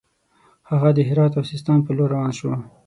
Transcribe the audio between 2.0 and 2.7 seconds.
روان شو.